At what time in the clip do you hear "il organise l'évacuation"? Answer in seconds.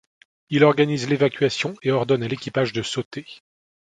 0.49-1.75